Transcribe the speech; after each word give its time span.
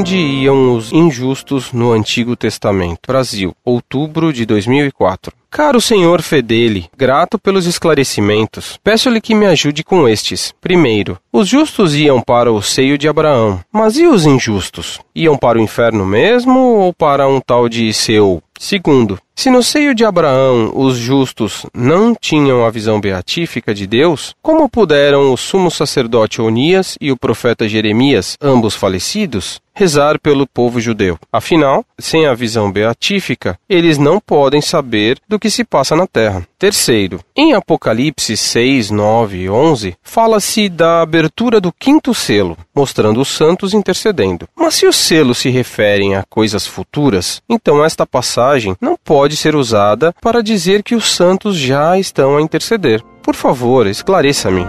onde 0.00 0.16
iam 0.16 0.74
os 0.76 0.92
injustos 0.92 1.72
no 1.72 1.92
Antigo 1.92 2.36
Testamento. 2.36 3.00
Brasil, 3.06 3.54
outubro 3.64 4.32
de 4.32 4.46
2004. 4.46 5.32
Caro 5.50 5.80
senhor 5.80 6.22
Fedeli, 6.22 6.88
grato 6.96 7.36
pelos 7.36 7.66
esclarecimentos, 7.66 8.78
peço-lhe 8.84 9.20
que 9.20 9.34
me 9.34 9.46
ajude 9.46 9.82
com 9.82 10.08
estes. 10.08 10.54
Primeiro, 10.60 11.18
os 11.32 11.48
justos 11.48 11.94
iam 11.96 12.20
para 12.20 12.52
o 12.52 12.62
seio 12.62 12.96
de 12.96 13.08
Abraão, 13.08 13.60
mas 13.72 13.96
e 13.96 14.06
os 14.06 14.24
injustos? 14.24 15.00
Iam 15.14 15.36
para 15.36 15.58
o 15.58 15.60
inferno 15.60 16.06
mesmo 16.06 16.58
ou 16.58 16.94
para 16.94 17.26
um 17.26 17.40
tal 17.40 17.68
de 17.68 17.92
seu? 17.92 18.40
Segundo, 18.58 19.18
se 19.40 19.48
no 19.48 19.62
seio 19.62 19.94
de 19.94 20.04
Abraão 20.04 20.70
os 20.74 20.98
justos 20.98 21.64
não 21.72 22.14
tinham 22.14 22.62
a 22.62 22.70
visão 22.70 23.00
beatífica 23.00 23.74
de 23.74 23.86
Deus, 23.86 24.34
como 24.42 24.68
puderam 24.68 25.32
o 25.32 25.36
sumo 25.38 25.70
sacerdote 25.70 26.42
Onias 26.42 26.98
e 27.00 27.10
o 27.10 27.16
profeta 27.16 27.66
Jeremias, 27.66 28.36
ambos 28.38 28.74
falecidos, 28.74 29.62
rezar 29.80 30.18
pelo 30.20 30.46
povo 30.46 30.78
judeu? 30.78 31.18
Afinal, 31.32 31.82
sem 31.98 32.26
a 32.26 32.34
visão 32.34 32.70
beatífica, 32.70 33.58
eles 33.66 33.96
não 33.96 34.20
podem 34.20 34.60
saber 34.60 35.18
do 35.26 35.38
que 35.38 35.48
se 35.48 35.64
passa 35.64 35.96
na 35.96 36.06
terra. 36.06 36.46
Terceiro, 36.58 37.20
em 37.34 37.54
Apocalipse 37.54 38.36
6, 38.36 38.90
9 38.90 39.38
e 39.38 39.48
11, 39.48 39.96
fala-se 40.02 40.68
da 40.68 41.00
abertura 41.00 41.62
do 41.62 41.72
quinto 41.72 42.12
selo, 42.12 42.58
mostrando 42.74 43.22
os 43.22 43.28
santos 43.28 43.72
intercedendo. 43.72 44.46
Mas 44.54 44.74
se 44.74 44.86
os 44.86 44.96
selos 44.96 45.38
se 45.38 45.48
referem 45.48 46.14
a 46.14 46.24
coisas 46.28 46.66
futuras, 46.66 47.40
então 47.48 47.82
esta 47.82 48.06
passagem 48.06 48.76
não 48.78 48.98
pode 49.30 49.36
ser 49.36 49.54
usada 49.54 50.12
para 50.20 50.42
dizer 50.42 50.82
que 50.82 50.96
os 50.96 51.14
santos 51.14 51.56
já 51.56 51.96
estão 51.96 52.36
a 52.36 52.42
interceder. 52.42 53.00
Por 53.22 53.36
favor, 53.36 53.86
esclareça-me. 53.86 54.66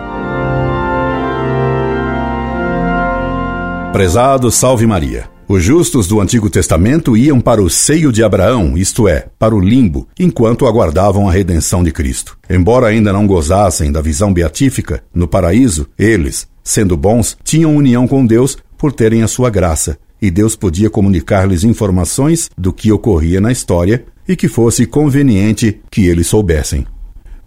Prezado 3.92 4.52
Salve 4.52 4.86
Maria. 4.86 5.28
Os 5.48 5.64
justos 5.64 6.08
do 6.08 6.22
Antigo 6.22 6.50
Testamento 6.50 7.18
iam 7.18 7.42
para 7.42 7.62
o 7.62 7.70
seio 7.70 8.12
de 8.12 8.24
Abraão, 8.24 8.78
isto 8.78 9.08
é, 9.08 9.26
para 9.40 9.56
o 9.56 9.60
limbo, 9.60 10.08
enquanto 10.18 10.68
aguardavam 10.68 11.28
a 11.28 11.32
redenção 11.32 11.84
de 11.84 11.92
Cristo. 11.92 12.38
Embora 12.50 12.88
ainda 12.88 13.12
não 13.12 13.26
gozassem 13.26 13.92
da 13.92 14.00
visão 14.00 14.32
beatífica, 14.32 15.04
no 15.14 15.28
paraíso, 15.28 15.88
eles, 15.98 16.48
sendo 16.64 16.96
bons, 16.96 17.36
tinham 17.44 17.76
união 17.76 18.08
com 18.08 18.26
Deus 18.26 18.58
por 18.78 18.94
terem 18.94 19.24
a 19.24 19.28
sua 19.28 19.50
graça, 19.50 19.98
e 20.22 20.30
Deus 20.30 20.56
podia 20.56 20.90
comunicar-lhes 20.90 21.64
informações 21.64 22.50
do 22.56 22.72
que 22.72 22.92
ocorria 22.92 23.42
na 23.42 23.52
história 23.52 24.06
e 24.28 24.36
que 24.36 24.48
fosse 24.48 24.86
conveniente 24.86 25.82
que 25.90 26.08
eles 26.08 26.28
soubessem. 26.28 26.86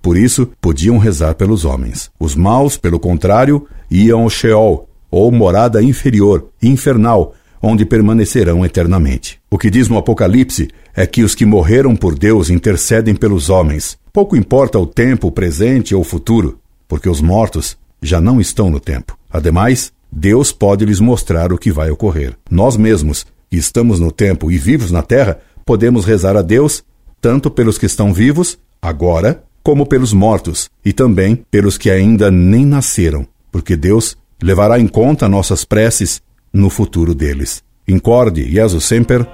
Por 0.02 0.16
isso, 0.16 0.50
podiam 0.60 0.98
rezar 0.98 1.34
pelos 1.34 1.64
homens. 1.64 2.10
Os 2.20 2.34
maus, 2.34 2.76
pelo 2.76 3.00
contrário, 3.00 3.66
iam 3.90 4.22
ao 4.22 4.30
Sheol, 4.30 4.88
ou 5.10 5.30
morada 5.30 5.82
inferior, 5.82 6.48
infernal, 6.62 7.34
onde 7.62 7.86
permanecerão 7.86 8.64
eternamente. 8.64 9.40
O 9.50 9.56
que 9.56 9.70
diz 9.70 9.88
no 9.88 9.96
Apocalipse 9.96 10.68
é 10.94 11.06
que 11.06 11.22
os 11.22 11.34
que 11.34 11.46
morreram 11.46 11.96
por 11.96 12.18
Deus 12.18 12.50
intercedem 12.50 13.14
pelos 13.14 13.48
homens. 13.48 13.96
Pouco 14.12 14.36
importa 14.36 14.78
o 14.78 14.86
tempo 14.86 15.32
presente 15.32 15.94
ou 15.94 16.04
futuro, 16.04 16.58
porque 16.86 17.08
os 17.08 17.20
mortos 17.20 17.76
já 18.02 18.20
não 18.20 18.40
estão 18.40 18.70
no 18.70 18.78
tempo. 18.78 19.16
Ademais, 19.30 19.92
Deus 20.12 20.52
pode 20.52 20.84
lhes 20.84 21.00
mostrar 21.00 21.52
o 21.52 21.58
que 21.58 21.72
vai 21.72 21.90
ocorrer. 21.90 22.36
Nós 22.50 22.76
mesmos, 22.76 23.26
que 23.50 23.56
estamos 23.56 23.98
no 23.98 24.12
tempo 24.12 24.52
e 24.52 24.58
vivos 24.58 24.90
na 24.90 25.02
terra, 25.02 25.38
podemos 25.64 26.04
rezar 26.04 26.36
a 26.36 26.42
Deus 26.42 26.84
tanto 27.20 27.50
pelos 27.50 27.78
que 27.78 27.86
estão 27.86 28.12
vivos, 28.12 28.58
agora, 28.82 29.42
como 29.62 29.86
pelos 29.86 30.12
mortos, 30.12 30.68
e 30.84 30.92
também 30.92 31.42
pelos 31.50 31.78
que 31.78 31.90
ainda 31.90 32.30
nem 32.30 32.66
nasceram, 32.66 33.26
porque 33.50 33.76
Deus 33.76 34.14
levará 34.42 34.78
em 34.78 34.86
conta 34.86 35.26
nossas 35.26 35.64
preces 35.64 36.20
no 36.52 36.68
futuro 36.68 37.14
deles. 37.14 37.62
Incorde 37.88 38.50
Jesus 38.50 38.84
Semper, 38.84 39.26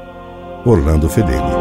Orlando 0.65 1.09
Fedeli. 1.09 1.60